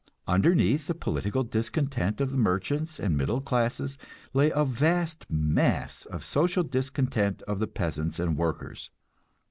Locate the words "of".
2.21-2.31, 6.07-6.25, 7.43-7.59